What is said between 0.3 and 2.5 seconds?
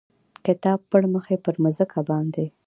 کتاب پړمخې پر مځکه باندې،